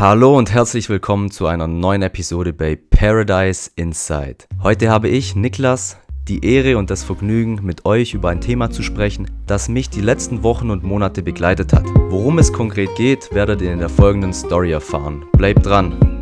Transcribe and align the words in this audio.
Hallo 0.00 0.34
und 0.38 0.50
herzlich 0.50 0.88
willkommen 0.88 1.30
zu 1.30 1.46
einer 1.46 1.66
neuen 1.66 2.00
Episode 2.00 2.54
bei 2.54 2.74
Paradise 2.74 3.70
Inside. 3.76 4.46
Heute 4.62 4.88
habe 4.88 5.08
ich, 5.08 5.36
Niklas, 5.36 5.98
die 6.26 6.42
Ehre 6.42 6.78
und 6.78 6.88
das 6.88 7.04
Vergnügen, 7.04 7.60
mit 7.62 7.84
euch 7.84 8.14
über 8.14 8.30
ein 8.30 8.40
Thema 8.40 8.70
zu 8.70 8.82
sprechen, 8.82 9.30
das 9.46 9.68
mich 9.68 9.90
die 9.90 10.00
letzten 10.00 10.42
Wochen 10.42 10.70
und 10.70 10.84
Monate 10.84 11.22
begleitet 11.22 11.74
hat. 11.74 11.84
Worum 12.08 12.38
es 12.38 12.50
konkret 12.50 12.96
geht, 12.96 13.28
werdet 13.34 13.60
ihr 13.60 13.74
in 13.74 13.78
der 13.78 13.90
folgenden 13.90 14.32
Story 14.32 14.72
erfahren. 14.72 15.26
Bleibt 15.36 15.66
dran! 15.66 16.19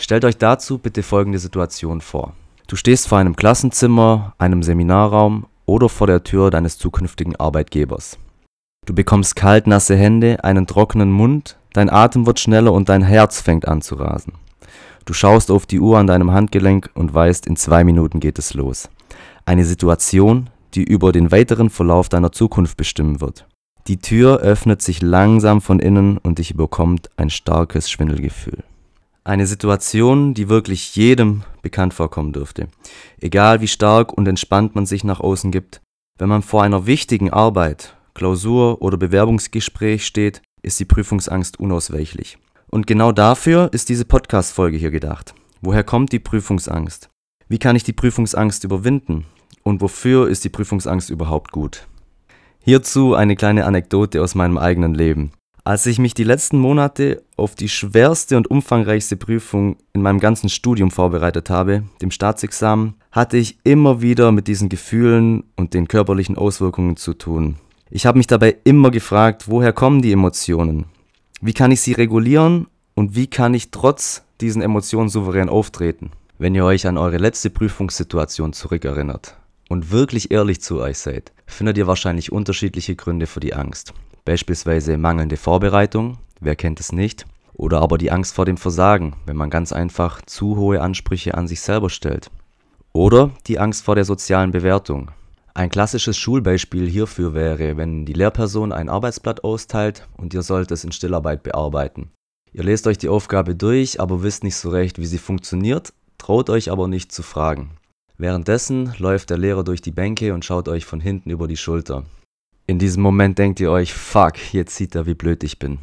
Stellt 0.00 0.24
euch 0.24 0.38
dazu 0.38 0.78
bitte 0.78 1.02
folgende 1.02 1.40
Situation 1.40 2.00
vor. 2.00 2.32
Du 2.68 2.76
stehst 2.76 3.08
vor 3.08 3.18
einem 3.18 3.34
Klassenzimmer, 3.34 4.32
einem 4.38 4.62
Seminarraum 4.62 5.46
oder 5.66 5.88
vor 5.88 6.06
der 6.06 6.22
Tür 6.22 6.50
deines 6.50 6.78
zukünftigen 6.78 7.34
Arbeitgebers. 7.34 8.16
Du 8.86 8.94
bekommst 8.94 9.34
kalt 9.34 9.66
nasse 9.66 9.96
Hände, 9.96 10.44
einen 10.44 10.68
trockenen 10.68 11.10
Mund, 11.10 11.58
dein 11.72 11.90
Atem 11.90 12.26
wird 12.26 12.38
schneller 12.38 12.72
und 12.72 12.88
dein 12.88 13.02
Herz 13.02 13.40
fängt 13.40 13.66
an 13.66 13.82
zu 13.82 13.96
rasen. 13.96 14.34
Du 15.04 15.14
schaust 15.14 15.50
auf 15.50 15.66
die 15.66 15.80
Uhr 15.80 15.98
an 15.98 16.06
deinem 16.06 16.30
Handgelenk 16.30 16.90
und 16.94 17.12
weißt, 17.12 17.46
in 17.46 17.56
zwei 17.56 17.82
Minuten 17.82 18.20
geht 18.20 18.38
es 18.38 18.54
los. 18.54 18.88
Eine 19.46 19.64
Situation, 19.64 20.48
die 20.74 20.84
über 20.84 21.10
den 21.10 21.32
weiteren 21.32 21.70
Verlauf 21.70 22.08
deiner 22.08 22.30
Zukunft 22.30 22.76
bestimmen 22.76 23.20
wird. 23.20 23.46
Die 23.88 23.98
Tür 23.98 24.38
öffnet 24.38 24.80
sich 24.80 25.02
langsam 25.02 25.60
von 25.60 25.80
innen 25.80 26.18
und 26.18 26.38
dich 26.38 26.52
überkommt 26.52 27.10
ein 27.16 27.30
starkes 27.30 27.90
Schwindelgefühl. 27.90 28.62
Eine 29.28 29.46
Situation, 29.46 30.32
die 30.32 30.48
wirklich 30.48 30.96
jedem 30.96 31.42
bekannt 31.60 31.92
vorkommen 31.92 32.32
dürfte. 32.32 32.68
Egal 33.20 33.60
wie 33.60 33.68
stark 33.68 34.10
und 34.16 34.26
entspannt 34.26 34.74
man 34.74 34.86
sich 34.86 35.04
nach 35.04 35.20
außen 35.20 35.50
gibt, 35.50 35.82
wenn 36.18 36.30
man 36.30 36.40
vor 36.40 36.62
einer 36.62 36.86
wichtigen 36.86 37.28
Arbeit, 37.28 37.94
Klausur 38.14 38.80
oder 38.80 38.96
Bewerbungsgespräch 38.96 40.06
steht, 40.06 40.40
ist 40.62 40.80
die 40.80 40.86
Prüfungsangst 40.86 41.60
unausweichlich. 41.60 42.38
Und 42.70 42.86
genau 42.86 43.12
dafür 43.12 43.68
ist 43.70 43.90
diese 43.90 44.06
Podcast-Folge 44.06 44.78
hier 44.78 44.90
gedacht. 44.90 45.34
Woher 45.60 45.84
kommt 45.84 46.10
die 46.12 46.20
Prüfungsangst? 46.20 47.10
Wie 47.48 47.58
kann 47.58 47.76
ich 47.76 47.84
die 47.84 47.92
Prüfungsangst 47.92 48.64
überwinden? 48.64 49.26
Und 49.62 49.82
wofür 49.82 50.30
ist 50.30 50.44
die 50.44 50.48
Prüfungsangst 50.48 51.10
überhaupt 51.10 51.52
gut? 51.52 51.86
Hierzu 52.64 53.12
eine 53.14 53.36
kleine 53.36 53.66
Anekdote 53.66 54.22
aus 54.22 54.34
meinem 54.34 54.56
eigenen 54.56 54.94
Leben. 54.94 55.32
Als 55.68 55.84
ich 55.84 55.98
mich 55.98 56.14
die 56.14 56.24
letzten 56.24 56.58
Monate 56.58 57.22
auf 57.36 57.54
die 57.54 57.68
schwerste 57.68 58.38
und 58.38 58.50
umfangreichste 58.50 59.18
Prüfung 59.18 59.76
in 59.92 60.00
meinem 60.00 60.18
ganzen 60.18 60.48
Studium 60.48 60.90
vorbereitet 60.90 61.50
habe, 61.50 61.82
dem 62.00 62.10
Staatsexamen, 62.10 62.94
hatte 63.12 63.36
ich 63.36 63.58
immer 63.64 64.00
wieder 64.00 64.32
mit 64.32 64.48
diesen 64.48 64.70
Gefühlen 64.70 65.44
und 65.56 65.74
den 65.74 65.86
körperlichen 65.86 66.38
Auswirkungen 66.38 66.96
zu 66.96 67.12
tun. 67.12 67.56
Ich 67.90 68.06
habe 68.06 68.16
mich 68.16 68.26
dabei 68.26 68.56
immer 68.64 68.90
gefragt, 68.90 69.44
woher 69.48 69.74
kommen 69.74 70.00
die 70.00 70.12
Emotionen? 70.12 70.86
Wie 71.42 71.52
kann 71.52 71.70
ich 71.70 71.82
sie 71.82 71.92
regulieren 71.92 72.68
und 72.94 73.14
wie 73.14 73.26
kann 73.26 73.52
ich 73.52 73.70
trotz 73.70 74.22
diesen 74.40 74.62
Emotionen 74.62 75.10
souverän 75.10 75.50
auftreten? 75.50 76.12
Wenn 76.38 76.54
ihr 76.54 76.64
euch 76.64 76.86
an 76.86 76.96
eure 76.96 77.18
letzte 77.18 77.50
Prüfungssituation 77.50 78.54
zurückerinnert 78.54 79.36
und 79.68 79.90
wirklich 79.90 80.30
ehrlich 80.30 80.62
zu 80.62 80.80
euch 80.80 80.96
seid, 80.96 81.30
findet 81.46 81.76
ihr 81.76 81.86
wahrscheinlich 81.86 82.32
unterschiedliche 82.32 82.96
Gründe 82.96 83.26
für 83.26 83.40
die 83.40 83.52
Angst. 83.52 83.92
Beispielsweise 84.28 84.98
mangelnde 84.98 85.38
Vorbereitung, 85.38 86.18
wer 86.38 86.54
kennt 86.54 86.80
es 86.80 86.92
nicht? 86.92 87.24
Oder 87.54 87.80
aber 87.80 87.96
die 87.96 88.10
Angst 88.10 88.34
vor 88.34 88.44
dem 88.44 88.58
Versagen, 88.58 89.16
wenn 89.24 89.38
man 89.38 89.48
ganz 89.48 89.72
einfach 89.72 90.20
zu 90.20 90.58
hohe 90.58 90.82
Ansprüche 90.82 91.32
an 91.32 91.48
sich 91.48 91.62
selber 91.62 91.88
stellt. 91.88 92.30
Oder 92.92 93.30
die 93.46 93.58
Angst 93.58 93.86
vor 93.86 93.94
der 93.94 94.04
sozialen 94.04 94.50
Bewertung. 94.50 95.12
Ein 95.54 95.70
klassisches 95.70 96.18
Schulbeispiel 96.18 96.86
hierfür 96.86 97.32
wäre, 97.32 97.78
wenn 97.78 98.04
die 98.04 98.12
Lehrperson 98.12 98.70
ein 98.70 98.90
Arbeitsblatt 98.90 99.44
austeilt 99.44 100.06
und 100.18 100.34
ihr 100.34 100.42
sollt 100.42 100.70
es 100.72 100.84
in 100.84 100.92
Stillarbeit 100.92 101.42
bearbeiten. 101.42 102.10
Ihr 102.52 102.64
lest 102.64 102.86
euch 102.86 102.98
die 102.98 103.08
Aufgabe 103.08 103.54
durch, 103.54 103.98
aber 103.98 104.22
wisst 104.22 104.44
nicht 104.44 104.56
so 104.56 104.68
recht, 104.68 104.98
wie 104.98 105.06
sie 105.06 105.16
funktioniert, 105.16 105.94
traut 106.18 106.50
euch 106.50 106.70
aber 106.70 106.86
nicht 106.86 107.12
zu 107.12 107.22
fragen. 107.22 107.70
Währenddessen 108.18 108.92
läuft 108.98 109.30
der 109.30 109.38
Lehrer 109.38 109.64
durch 109.64 109.80
die 109.80 109.90
Bänke 109.90 110.34
und 110.34 110.44
schaut 110.44 110.68
euch 110.68 110.84
von 110.84 111.00
hinten 111.00 111.30
über 111.30 111.48
die 111.48 111.56
Schulter. 111.56 112.04
In 112.68 112.78
diesem 112.78 113.02
Moment 113.02 113.38
denkt 113.38 113.60
ihr 113.60 113.70
euch, 113.70 113.94
fuck, 113.94 114.52
jetzt 114.52 114.76
sieht 114.76 114.94
er, 114.94 115.06
wie 115.06 115.14
blöd 115.14 115.42
ich 115.42 115.58
bin. 115.58 115.78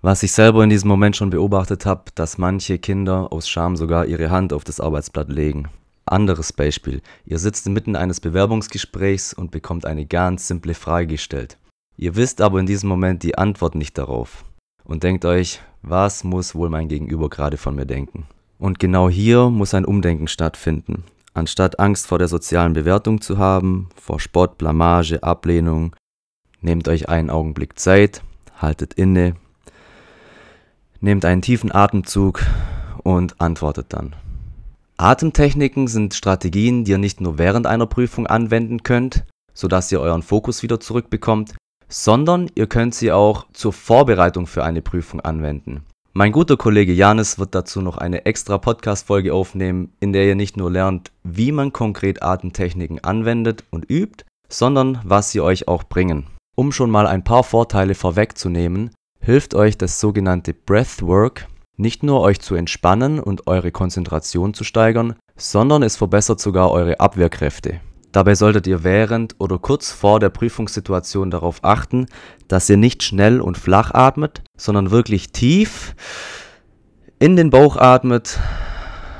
Was 0.00 0.22
ich 0.22 0.32
selber 0.32 0.64
in 0.64 0.70
diesem 0.70 0.88
Moment 0.88 1.14
schon 1.14 1.28
beobachtet 1.28 1.84
habe, 1.84 2.04
dass 2.14 2.38
manche 2.38 2.78
Kinder 2.78 3.30
aus 3.30 3.46
Scham 3.46 3.76
sogar 3.76 4.06
ihre 4.06 4.30
Hand 4.30 4.54
auf 4.54 4.64
das 4.64 4.80
Arbeitsblatt 4.80 5.28
legen. 5.28 5.68
Anderes 6.06 6.54
Beispiel. 6.54 7.02
Ihr 7.26 7.38
sitzt 7.38 7.66
inmitten 7.66 7.94
eines 7.94 8.20
Bewerbungsgesprächs 8.20 9.34
und 9.34 9.50
bekommt 9.50 9.84
eine 9.84 10.06
ganz 10.06 10.48
simple 10.48 10.72
Frage 10.72 11.08
gestellt. 11.08 11.58
Ihr 11.98 12.16
wisst 12.16 12.40
aber 12.40 12.58
in 12.58 12.64
diesem 12.64 12.88
Moment 12.88 13.22
die 13.22 13.36
Antwort 13.36 13.74
nicht 13.74 13.98
darauf. 13.98 14.46
Und 14.82 15.02
denkt 15.02 15.26
euch, 15.26 15.60
was 15.82 16.24
muss 16.24 16.54
wohl 16.54 16.70
mein 16.70 16.88
Gegenüber 16.88 17.28
gerade 17.28 17.58
von 17.58 17.74
mir 17.74 17.84
denken? 17.84 18.24
Und 18.58 18.78
genau 18.78 19.10
hier 19.10 19.50
muss 19.50 19.74
ein 19.74 19.84
Umdenken 19.84 20.26
stattfinden. 20.26 21.04
Anstatt 21.34 21.78
Angst 21.78 22.06
vor 22.06 22.18
der 22.18 22.28
sozialen 22.28 22.72
Bewertung 22.72 23.20
zu 23.20 23.36
haben, 23.36 23.90
vor 23.94 24.18
Spott, 24.18 24.56
Blamage, 24.56 25.22
Ablehnung, 25.22 25.94
Nehmt 26.62 26.88
euch 26.88 27.08
einen 27.08 27.30
Augenblick 27.30 27.78
Zeit, 27.78 28.22
haltet 28.56 28.94
inne, 28.94 29.34
nehmt 31.00 31.24
einen 31.24 31.42
tiefen 31.42 31.72
Atemzug 31.72 32.42
und 33.02 33.40
antwortet 33.40 33.86
dann. 33.90 34.14
Atemtechniken 34.98 35.86
sind 35.88 36.12
Strategien, 36.12 36.84
die 36.84 36.90
ihr 36.90 36.98
nicht 36.98 37.22
nur 37.22 37.38
während 37.38 37.66
einer 37.66 37.86
Prüfung 37.86 38.26
anwenden 38.26 38.82
könnt, 38.82 39.24
sodass 39.54 39.90
ihr 39.90 40.00
euren 40.00 40.22
Fokus 40.22 40.62
wieder 40.62 40.78
zurückbekommt, 40.78 41.54
sondern 41.88 42.50
ihr 42.54 42.66
könnt 42.66 42.94
sie 42.94 43.10
auch 43.10 43.46
zur 43.52 43.72
Vorbereitung 43.72 44.46
für 44.46 44.62
eine 44.62 44.82
Prüfung 44.82 45.20
anwenden. 45.20 45.84
Mein 46.12 46.32
guter 46.32 46.56
Kollege 46.56 46.92
Janis 46.92 47.38
wird 47.38 47.54
dazu 47.54 47.80
noch 47.80 47.96
eine 47.96 48.26
extra 48.26 48.58
Podcast-Folge 48.58 49.32
aufnehmen, 49.32 49.92
in 50.00 50.12
der 50.12 50.26
ihr 50.26 50.34
nicht 50.34 50.56
nur 50.56 50.70
lernt, 50.70 51.12
wie 51.22 51.52
man 51.52 51.72
konkret 51.72 52.22
Atemtechniken 52.22 53.02
anwendet 53.02 53.64
und 53.70 53.88
übt, 53.88 54.24
sondern 54.48 55.00
was 55.04 55.30
sie 55.30 55.40
euch 55.40 55.68
auch 55.68 55.84
bringen. 55.84 56.26
Um 56.56 56.72
schon 56.72 56.90
mal 56.90 57.06
ein 57.06 57.24
paar 57.24 57.44
Vorteile 57.44 57.94
vorwegzunehmen, 57.94 58.90
hilft 59.20 59.54
euch 59.54 59.78
das 59.78 60.00
sogenannte 60.00 60.54
Breathwork 60.54 61.46
nicht 61.80 62.02
nur 62.02 62.20
euch 62.20 62.40
zu 62.40 62.54
entspannen 62.54 63.18
und 63.18 63.46
eure 63.46 63.72
Konzentration 63.72 64.52
zu 64.54 64.64
steigern, 64.64 65.14
sondern 65.36 65.82
es 65.82 65.96
verbessert 65.96 66.38
sogar 66.38 66.70
eure 66.70 67.00
Abwehrkräfte. 67.00 67.80
Dabei 68.12 68.34
solltet 68.34 68.66
ihr 68.66 68.84
während 68.84 69.36
oder 69.38 69.58
kurz 69.58 69.90
vor 69.90 70.20
der 70.20 70.30
Prüfungssituation 70.30 71.30
darauf 71.30 71.60
achten, 71.62 72.06
dass 72.48 72.68
ihr 72.68 72.76
nicht 72.76 73.02
schnell 73.02 73.40
und 73.40 73.56
flach 73.56 73.94
atmet, 73.94 74.42
sondern 74.56 74.90
wirklich 74.90 75.32
tief 75.32 75.94
in 77.18 77.36
den 77.36 77.50
Bauch 77.50 77.76
atmet 77.76 78.38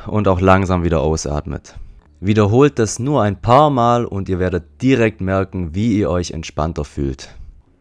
und 0.06 0.28
auch 0.28 0.40
langsam 0.40 0.84
wieder 0.84 1.00
ausatmet. 1.00 1.76
Wiederholt 2.22 2.78
das 2.78 2.98
nur 2.98 3.22
ein 3.22 3.40
paar 3.40 3.70
Mal 3.70 4.04
und 4.04 4.28
ihr 4.28 4.38
werdet 4.38 4.82
direkt 4.82 5.22
merken, 5.22 5.74
wie 5.74 5.96
ihr 5.96 6.10
euch 6.10 6.32
entspannter 6.32 6.84
fühlt. 6.84 7.34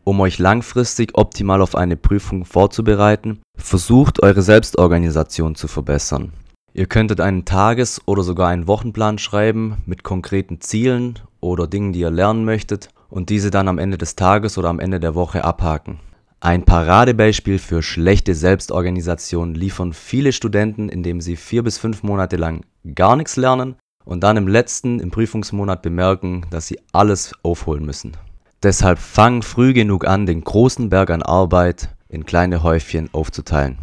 Um 0.05 0.22
euch 0.22 0.39
langfristig 0.39 1.17
optimal 1.17 1.61
auf 1.61 1.75
eine 1.75 1.97
Prüfung 1.97 2.45
vorzubereiten, 2.45 3.41
versucht 3.57 4.23
eure 4.23 4.41
Selbstorganisation 4.41 5.55
zu 5.55 5.67
verbessern. 5.67 6.31
Ihr 6.73 6.85
könntet 6.85 7.19
einen 7.19 7.44
Tages- 7.44 8.01
oder 8.05 8.23
sogar 8.23 8.47
einen 8.47 8.67
Wochenplan 8.67 9.17
schreiben 9.17 9.79
mit 9.85 10.03
konkreten 10.03 10.61
Zielen 10.61 11.19
oder 11.41 11.67
Dingen, 11.67 11.91
die 11.91 12.00
ihr 12.00 12.09
lernen 12.09 12.45
möchtet 12.45 12.88
und 13.09 13.29
diese 13.29 13.51
dann 13.51 13.67
am 13.67 13.77
Ende 13.77 13.97
des 13.97 14.16
Tages 14.16 14.57
oder 14.57 14.69
am 14.69 14.79
Ende 14.79 15.01
der 15.01 15.16
Woche 15.16 15.44
abhaken. 15.44 16.00
Ein 16.39 16.63
Paradebeispiel 16.63 17.59
für 17.59 17.83
schlechte 17.83 18.33
Selbstorganisation 18.33 19.53
liefern 19.53 19.92
viele 19.92 20.31
Studenten, 20.31 20.88
indem 20.88 21.19
sie 21.19 21.35
vier 21.35 21.62
bis 21.62 21.77
fünf 21.77 22.03
Monate 22.03 22.38
lang 22.38 22.63
gar 22.95 23.18
nichts 23.18 23.35
lernen 23.35 23.75
und 24.09 24.21
dann 24.21 24.38
im 24.38 24.47
letzten, 24.47 25.00
im 25.00 25.11
Prüfungsmonat 25.11 25.83
bemerken, 25.83 26.47
dass 26.50 26.65
sie 26.65 26.79
alles 26.91 27.31
aufholen 27.44 27.85
müssen. 27.85 28.17
Deshalb 28.63 28.97
fang 28.97 29.44
früh 29.44 29.71
genug 29.71 30.07
an, 30.07 30.25
den 30.25 30.44
großen 30.44 30.89
Berg 30.89 31.11
an 31.11 31.21
Arbeit 31.21 31.89
in 32.09 32.25
kleine 32.25 32.63
Häufchen 32.63 33.09
aufzuteilen. 33.13 33.77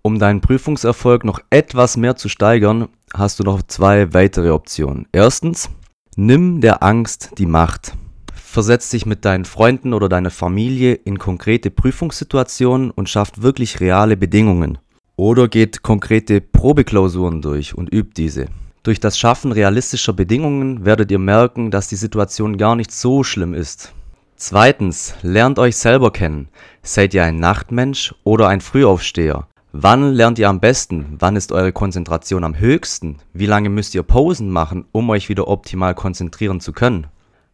Um 0.00 0.20
deinen 0.20 0.40
Prüfungserfolg 0.40 1.24
noch 1.24 1.40
etwas 1.50 1.96
mehr 1.96 2.14
zu 2.14 2.28
steigern, 2.28 2.88
hast 3.12 3.40
du 3.40 3.42
noch 3.42 3.60
zwei 3.64 4.14
weitere 4.14 4.50
Optionen. 4.50 5.08
Erstens, 5.10 5.68
nimm 6.14 6.60
der 6.60 6.84
Angst 6.84 7.32
die 7.38 7.46
Macht. 7.46 7.94
Versetz 8.34 8.88
dich 8.90 9.04
mit 9.04 9.24
deinen 9.24 9.44
Freunden 9.44 9.94
oder 9.94 10.08
deiner 10.08 10.30
Familie 10.30 10.94
in 10.94 11.18
konkrete 11.18 11.72
Prüfungssituationen 11.72 12.92
und 12.92 13.08
schafft 13.08 13.42
wirklich 13.42 13.80
reale 13.80 14.16
Bedingungen. 14.16 14.78
Oder 15.16 15.48
geht 15.48 15.82
konkrete 15.82 16.40
Probeklausuren 16.40 17.42
durch 17.42 17.74
und 17.74 17.92
übt 17.92 18.12
diese. 18.16 18.46
Durch 18.82 18.98
das 18.98 19.16
Schaffen 19.16 19.52
realistischer 19.52 20.12
Bedingungen 20.12 20.84
werdet 20.84 21.12
ihr 21.12 21.20
merken, 21.20 21.70
dass 21.70 21.86
die 21.86 21.96
Situation 21.96 22.56
gar 22.56 22.74
nicht 22.74 22.90
so 22.90 23.22
schlimm 23.22 23.54
ist. 23.54 23.92
Zweitens, 24.34 25.14
lernt 25.22 25.60
euch 25.60 25.76
selber 25.76 26.10
kennen. 26.10 26.48
Seid 26.82 27.14
ihr 27.14 27.22
ein 27.22 27.36
Nachtmensch 27.36 28.12
oder 28.24 28.48
ein 28.48 28.60
Frühaufsteher? 28.60 29.46
Wann 29.70 30.12
lernt 30.12 30.40
ihr 30.40 30.48
am 30.48 30.58
besten? 30.58 31.14
Wann 31.20 31.36
ist 31.36 31.52
eure 31.52 31.72
Konzentration 31.72 32.42
am 32.42 32.58
höchsten? 32.58 33.18
Wie 33.32 33.46
lange 33.46 33.68
müsst 33.68 33.94
ihr 33.94 34.02
Pausen 34.02 34.50
machen, 34.50 34.84
um 34.90 35.08
euch 35.10 35.28
wieder 35.28 35.46
optimal 35.46 35.94
konzentrieren 35.94 36.58
zu 36.58 36.72
können? 36.72 37.06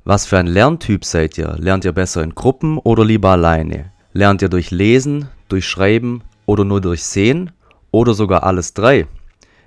Was 0.04 0.25
für 0.25 0.38
ein 0.38 0.46
Lerntyp 0.46 1.04
seid 1.04 1.36
ihr? 1.36 1.56
Lernt 1.58 1.84
ihr 1.84 1.92
besser 1.92 2.22
in 2.22 2.34
Gruppen 2.34 2.78
oder 2.78 3.04
lieber 3.04 3.28
alleine? 3.32 3.92
Lernt 4.14 4.40
ihr 4.40 4.48
durch 4.48 4.70
Lesen, 4.70 5.28
durch 5.50 5.66
Schreiben 5.66 6.22
oder 6.46 6.64
nur 6.64 6.80
durch 6.80 7.04
Sehen 7.04 7.52
oder 7.90 8.14
sogar 8.14 8.44
alles 8.44 8.72
drei? 8.72 9.06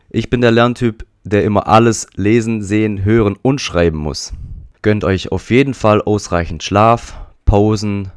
Ich 0.10 0.32
bin 0.32 0.42
der 0.42 0.52
Lerntyp, 0.52 1.06
der 1.24 1.44
immer 1.44 1.68
alles 1.68 2.08
lesen, 2.16 2.62
sehen, 2.62 3.04
hören 3.04 3.36
und 3.42 3.62
schreiben 3.62 3.98
muss. 3.98 4.34
Gönnt 4.82 5.04
euch 5.04 5.32
auf 5.32 5.52
jeden 5.52 5.74
Fall 5.74 6.02
ausreichend 6.02 6.64
Schlaf, 6.64 7.16
Pausen, 7.46 8.12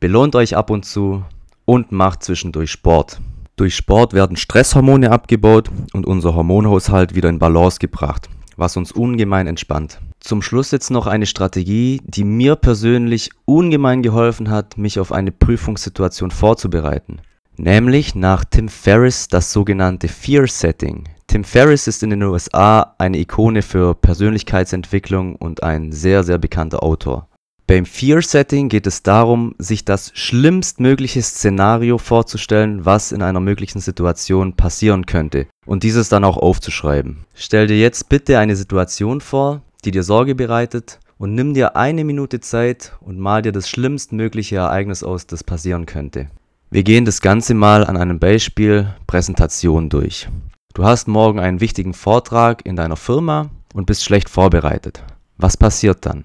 belohnt 0.00 0.34
euch 0.34 0.56
ab 0.56 0.70
und 0.70 0.84
zu 0.84 1.24
und 1.64 1.92
macht 1.92 2.24
zwischendurch 2.24 2.70
Sport. 2.70 3.20
Durch 3.56 3.76
Sport 3.76 4.14
werden 4.14 4.36
Stresshormone 4.36 5.12
abgebaut 5.12 5.70
und 5.92 6.06
unser 6.06 6.34
Hormonhaushalt 6.34 7.14
wieder 7.14 7.28
in 7.28 7.38
Balance 7.38 7.78
gebracht, 7.78 8.28
was 8.56 8.76
uns 8.76 8.90
ungemein 8.90 9.46
entspannt. 9.46 10.00
Zum 10.18 10.42
Schluss 10.42 10.70
jetzt 10.70 10.90
noch 10.90 11.06
eine 11.06 11.26
Strategie, 11.26 12.00
die 12.04 12.24
mir 12.24 12.56
persönlich 12.56 13.30
ungemein 13.44 14.02
geholfen 14.02 14.50
hat, 14.50 14.76
mich 14.76 14.98
auf 14.98 15.12
eine 15.12 15.30
Prüfungssituation 15.30 16.30
vorzubereiten. 16.30 17.20
Nämlich 17.56 18.14
nach 18.14 18.44
Tim 18.44 18.68
Ferriss 18.68 19.28
das 19.28 19.52
sogenannte 19.52 20.08
Fear 20.08 20.46
Setting. 20.46 21.04
Tim 21.30 21.44
Ferriss 21.44 21.86
ist 21.86 22.02
in 22.02 22.10
den 22.10 22.24
USA 22.24 22.96
eine 22.98 23.16
Ikone 23.16 23.62
für 23.62 23.94
Persönlichkeitsentwicklung 23.94 25.36
und 25.36 25.62
ein 25.62 25.92
sehr, 25.92 26.24
sehr 26.24 26.38
bekannter 26.38 26.82
Autor. 26.82 27.28
Beim 27.68 27.86
Fear 27.86 28.20
Setting 28.20 28.68
geht 28.68 28.88
es 28.88 29.04
darum, 29.04 29.54
sich 29.56 29.84
das 29.84 30.10
schlimmstmögliche 30.14 31.22
Szenario 31.22 31.98
vorzustellen, 31.98 32.84
was 32.84 33.12
in 33.12 33.22
einer 33.22 33.38
möglichen 33.38 33.78
Situation 33.78 34.54
passieren 34.54 35.06
könnte 35.06 35.46
und 35.66 35.84
dieses 35.84 36.08
dann 36.08 36.24
auch 36.24 36.36
aufzuschreiben. 36.36 37.18
Stell 37.32 37.68
dir 37.68 37.78
jetzt 37.78 38.08
bitte 38.08 38.40
eine 38.40 38.56
Situation 38.56 39.20
vor, 39.20 39.62
die 39.84 39.92
dir 39.92 40.02
Sorge 40.02 40.34
bereitet 40.34 40.98
und 41.16 41.36
nimm 41.36 41.54
dir 41.54 41.76
eine 41.76 42.02
Minute 42.02 42.40
Zeit 42.40 42.94
und 43.00 43.20
mal 43.20 43.42
dir 43.42 43.52
das 43.52 43.68
schlimmstmögliche 43.68 44.56
Ereignis 44.56 45.04
aus, 45.04 45.28
das 45.28 45.44
passieren 45.44 45.86
könnte. 45.86 46.26
Wir 46.72 46.82
gehen 46.82 47.04
das 47.04 47.20
Ganze 47.20 47.54
mal 47.54 47.86
an 47.86 47.96
einem 47.96 48.18
Beispiel 48.18 48.92
Präsentation 49.06 49.90
durch. 49.90 50.28
Du 50.72 50.84
hast 50.84 51.08
morgen 51.08 51.40
einen 51.40 51.60
wichtigen 51.60 51.94
Vortrag 51.94 52.64
in 52.64 52.76
deiner 52.76 52.96
Firma 52.96 53.50
und 53.74 53.86
bist 53.86 54.04
schlecht 54.04 54.28
vorbereitet. 54.28 55.02
Was 55.36 55.56
passiert 55.56 56.06
dann? 56.06 56.24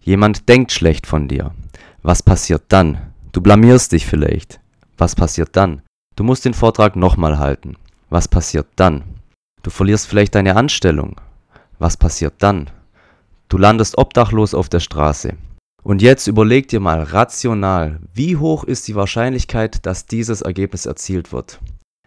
Jemand 0.00 0.48
denkt 0.48 0.70
schlecht 0.70 1.08
von 1.08 1.26
dir. 1.26 1.52
Was 2.02 2.22
passiert 2.22 2.62
dann? 2.68 2.98
Du 3.32 3.40
blamierst 3.40 3.90
dich 3.90 4.06
vielleicht. 4.06 4.60
Was 4.96 5.16
passiert 5.16 5.56
dann? 5.56 5.82
Du 6.14 6.22
musst 6.22 6.44
den 6.44 6.54
Vortrag 6.54 6.94
nochmal 6.94 7.38
halten. 7.38 7.76
Was 8.10 8.28
passiert 8.28 8.68
dann? 8.76 9.02
Du 9.64 9.70
verlierst 9.70 10.06
vielleicht 10.06 10.36
deine 10.36 10.54
Anstellung. 10.54 11.20
Was 11.80 11.96
passiert 11.96 12.34
dann? 12.38 12.70
Du 13.48 13.58
landest 13.58 13.98
obdachlos 13.98 14.54
auf 14.54 14.68
der 14.68 14.80
Straße. 14.80 15.34
Und 15.82 16.00
jetzt 16.00 16.28
überleg 16.28 16.68
dir 16.68 16.78
mal 16.78 17.02
rational, 17.02 17.98
wie 18.14 18.36
hoch 18.36 18.62
ist 18.62 18.86
die 18.86 18.94
Wahrscheinlichkeit, 18.94 19.84
dass 19.84 20.06
dieses 20.06 20.42
Ergebnis 20.42 20.86
erzielt 20.86 21.32
wird? 21.32 21.58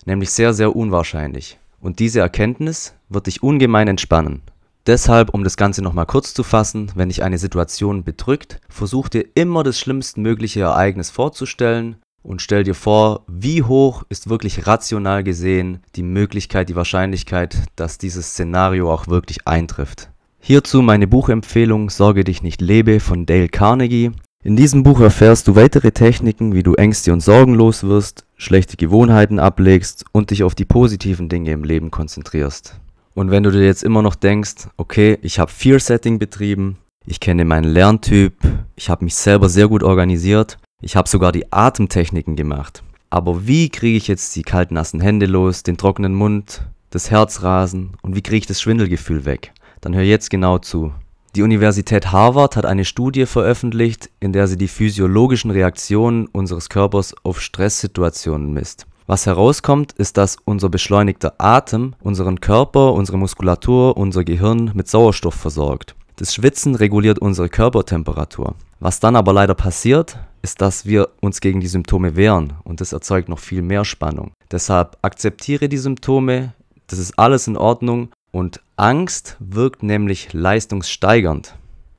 Nämlich 0.05 0.31
sehr, 0.31 0.53
sehr 0.53 0.75
unwahrscheinlich. 0.75 1.59
Und 1.83 1.99
diese 1.99 2.21
Erkenntnis 2.21 2.93
wird 3.09 3.27
dich 3.27 3.43
ungemein 3.43 3.89
entspannen. 3.89 4.41
Deshalb, 4.87 5.33
um 5.33 5.43
das 5.43 5.57
Ganze 5.57 5.81
nochmal 5.81 6.05
kurz 6.05 6.33
zu 6.33 6.41
fassen, 6.43 6.89
wenn 6.95 7.09
dich 7.09 7.23
eine 7.23 7.37
Situation 7.37 8.05
bedrückt, 8.05 8.61
versuch 8.69 9.09
dir 9.09 9.25
immer 9.35 9.63
das 9.63 9.79
schlimmstmögliche 9.79 10.61
Ereignis 10.61 11.09
vorzustellen 11.09 11.97
und 12.21 12.41
stell 12.41 12.63
dir 12.63 12.73
vor, 12.73 13.25
wie 13.27 13.63
hoch 13.63 14.03
ist 14.07 14.29
wirklich 14.29 14.65
rational 14.65 15.25
gesehen 15.25 15.81
die 15.97 16.03
Möglichkeit, 16.03 16.69
die 16.69 16.77
Wahrscheinlichkeit, 16.77 17.57
dass 17.75 17.97
dieses 17.97 18.27
Szenario 18.27 18.89
auch 18.89 19.07
wirklich 19.07 19.45
eintrifft. 19.45 20.09
Hierzu 20.39 20.81
meine 20.81 21.07
Buchempfehlung 21.07 21.89
Sorge 21.89 22.23
dich 22.23 22.43
nicht 22.43 22.61
lebe 22.61 23.01
von 23.01 23.25
Dale 23.25 23.49
Carnegie. 23.49 24.11
In 24.45 24.57
diesem 24.57 24.83
Buch 24.83 24.99
erfährst 24.99 25.47
du 25.47 25.55
weitere 25.55 25.93
Techniken, 25.93 26.53
wie 26.53 26.63
du 26.63 26.73
Ängste 26.73 27.13
und 27.13 27.21
Sorgen 27.21 27.53
los 27.53 27.85
wirst, 27.85 28.25
schlechte 28.35 28.75
Gewohnheiten 28.75 29.39
ablegst 29.39 30.03
und 30.11 30.31
dich 30.31 30.43
auf 30.43 30.53
die 30.53 30.65
positiven 30.65 31.29
Dinge 31.29 31.51
im 31.51 31.63
Leben 31.63 31.91
konzentrierst. 31.91 32.77
Und 33.13 33.31
wenn 33.31 33.43
du 33.43 33.51
dir 33.51 33.63
jetzt 33.63 33.83
immer 33.83 34.01
noch 34.01 34.15
denkst, 34.15 34.67
okay, 34.75 35.17
ich 35.21 35.39
habe 35.39 35.49
Fear 35.49 35.79
Setting 35.79 36.19
betrieben, 36.19 36.75
ich 37.05 37.21
kenne 37.21 37.45
meinen 37.45 37.71
Lerntyp, 37.71 38.33
ich 38.75 38.89
habe 38.89 39.05
mich 39.05 39.15
selber 39.15 39.47
sehr 39.47 39.69
gut 39.69 39.81
organisiert, 39.81 40.57
ich 40.81 40.97
habe 40.97 41.07
sogar 41.07 41.31
die 41.31 41.53
Atemtechniken 41.53 42.35
gemacht. 42.35 42.83
Aber 43.09 43.47
wie 43.47 43.69
kriege 43.69 43.95
ich 43.95 44.09
jetzt 44.09 44.35
die 44.35 44.43
kalten 44.43 44.73
nassen 44.73 44.99
Hände 44.99 45.25
los, 45.25 45.63
den 45.63 45.77
trockenen 45.77 46.15
Mund, 46.15 46.63
das 46.89 47.09
Herzrasen 47.09 47.91
und 48.01 48.17
wie 48.17 48.21
kriege 48.21 48.39
ich 48.39 48.47
das 48.47 48.59
Schwindelgefühl 48.59 49.23
weg? 49.23 49.53
Dann 49.79 49.95
hör 49.95 50.03
jetzt 50.03 50.29
genau 50.29 50.57
zu. 50.57 50.91
Die 51.35 51.41
Universität 51.41 52.11
Harvard 52.11 52.55
hat 52.55 52.67
eine 52.67 52.85
Studie 52.85 53.25
veröffentlicht, 53.25 54.11
in 54.19 54.33
der 54.33 54.45
sie 54.45 54.55
die 54.55 54.67
physiologischen 54.67 55.49
Reaktionen 55.49 56.27
unseres 56.27 56.69
Körpers 56.69 57.15
auf 57.23 57.41
Stresssituationen 57.41 58.53
misst. 58.53 58.85
Was 59.07 59.25
herauskommt, 59.25 59.93
ist, 59.93 60.17
dass 60.17 60.37
unser 60.45 60.69
beschleunigter 60.69 61.33
Atem 61.39 61.95
unseren 62.01 62.39
Körper, 62.39 62.93
unsere 62.93 63.17
Muskulatur, 63.17 63.97
unser 63.97 64.23
Gehirn 64.23 64.73
mit 64.75 64.87
Sauerstoff 64.87 65.33
versorgt. 65.33 65.95
Das 66.17 66.35
Schwitzen 66.35 66.75
reguliert 66.75 67.17
unsere 67.17 67.49
Körpertemperatur. 67.49 68.53
Was 68.79 68.99
dann 68.99 69.15
aber 69.15 69.33
leider 69.33 69.55
passiert, 69.55 70.19
ist, 70.43 70.61
dass 70.61 70.85
wir 70.85 71.09
uns 71.19 71.41
gegen 71.41 71.61
die 71.61 71.67
Symptome 71.67 72.15
wehren 72.15 72.53
und 72.63 72.79
das 72.79 72.93
erzeugt 72.93 73.27
noch 73.27 73.39
viel 73.39 73.63
mehr 73.63 73.85
Spannung. 73.85 74.33
Deshalb 74.51 74.99
akzeptiere 75.01 75.67
die 75.67 75.77
Symptome, 75.79 76.53
das 76.85 76.99
ist 76.99 77.17
alles 77.17 77.47
in 77.47 77.57
Ordnung 77.57 78.09
und 78.31 78.61
Angst 78.75 79.37
wirkt 79.39 79.83
nämlich 79.83 80.33
leistungssteigernd, 80.33 81.53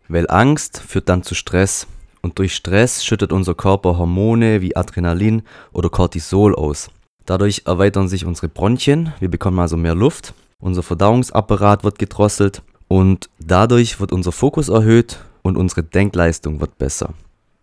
weil 0.09 0.29
Angst 0.29 0.79
führt 0.79 1.09
dann 1.09 1.23
zu 1.23 1.37
Stress 1.37 1.87
und 2.21 2.41
durch 2.41 2.57
Stress 2.57 3.05
schüttet 3.05 3.33
unser 3.33 3.55
Körper 3.55 3.97
Hormone 3.97 4.61
wie 4.61 4.75
Adrenalin 4.75 5.43
oder 5.73 5.89
Cortisol 5.89 6.53
aus. 6.53 6.91
Dadurch 7.27 7.63
erweitern 7.67 8.09
sich 8.09 8.25
unsere 8.25 8.49
Bronchien, 8.49 9.13
wir 9.21 9.31
bekommen 9.31 9.61
also 9.61 9.77
mehr 9.77 9.95
Luft, 9.95 10.35
unser 10.59 10.83
Verdauungsapparat 10.83 11.85
wird 11.85 12.01
gedrosselt 12.01 12.63
und 12.89 13.31
dadurch 13.39 14.01
wird 14.01 14.11
unser 14.11 14.33
Fokus 14.33 14.69
erhöht 14.69 15.21
und 15.43 15.57
unsere 15.57 15.85
Denkleistung 15.85 16.61
wird 16.61 16.77
besser. 16.77 17.15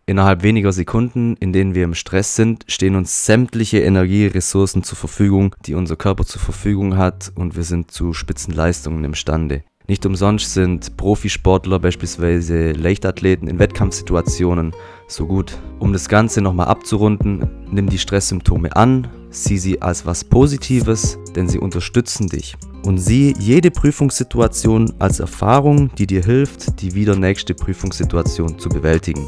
Innerhalb 0.05 0.43
weniger 0.43 0.71
Sekunden, 0.71 1.35
in 1.39 1.53
denen 1.53 1.75
wir 1.75 1.83
im 1.83 1.93
Stress 1.93 2.35
sind, 2.35 2.65
stehen 2.67 2.95
uns 2.95 3.25
sämtliche 3.25 3.79
Energieressourcen 3.79 4.83
zur 4.83 4.97
Verfügung, 4.97 5.55
die 5.65 5.75
unser 5.75 5.95
Körper 5.95 6.25
zur 6.25 6.41
Verfügung 6.41 6.97
hat 6.97 7.31
und 7.35 7.55
wir 7.55 7.63
sind 7.63 7.91
zu 7.91 8.13
Spitzenleistungen 8.13 9.03
imstande. 9.03 9.63
Nicht 9.87 10.05
umsonst 10.05 10.53
sind 10.53 10.95
Profisportler, 10.95 11.79
beispielsweise 11.79 12.71
Leichtathleten 12.71 13.47
in 13.47 13.59
Wettkampfsituationen 13.59 14.73
so 15.07 15.25
gut. 15.27 15.57
Um 15.79 15.91
das 15.91 16.07
Ganze 16.07 16.41
nochmal 16.41 16.67
abzurunden, 16.67 17.49
nimm 17.69 17.89
die 17.89 17.97
Stresssymptome 17.97 18.75
an, 18.75 19.07
sieh 19.29 19.57
sie 19.57 19.81
als 19.81 20.05
was 20.05 20.23
Positives, 20.23 21.17
denn 21.35 21.49
sie 21.49 21.59
unterstützen 21.59 22.27
dich. 22.27 22.55
Und 22.85 22.99
sieh 22.99 23.35
jede 23.37 23.69
Prüfungssituation 23.69 24.93
als 24.99 25.19
Erfahrung, 25.19 25.93
die 25.95 26.07
dir 26.07 26.23
hilft, 26.23 26.81
die 26.81 26.95
wieder 26.95 27.15
nächste 27.15 27.53
Prüfungssituation 27.53 28.59
zu 28.59 28.69
bewältigen. 28.69 29.27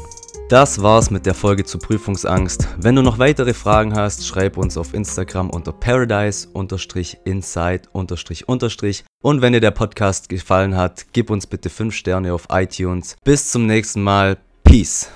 Das 0.50 0.82
war's 0.82 1.10
mit 1.10 1.24
der 1.24 1.32
Folge 1.32 1.64
zu 1.64 1.78
Prüfungsangst. 1.78 2.68
Wenn 2.78 2.96
du 2.96 3.02
noch 3.02 3.18
weitere 3.18 3.54
Fragen 3.54 3.94
hast, 3.94 4.26
schreib 4.26 4.58
uns 4.58 4.76
auf 4.76 4.92
Instagram 4.92 5.48
unter 5.48 5.72
paradise-inside- 5.72 7.88
und 9.22 9.40
wenn 9.40 9.54
dir 9.54 9.60
der 9.60 9.70
Podcast 9.70 10.28
gefallen 10.28 10.76
hat, 10.76 11.06
gib 11.14 11.30
uns 11.30 11.46
bitte 11.46 11.70
5 11.70 11.94
Sterne 11.94 12.34
auf 12.34 12.48
iTunes. 12.50 13.16
Bis 13.24 13.50
zum 13.50 13.66
nächsten 13.66 14.02
Mal. 14.02 14.36
Peace. 14.64 15.08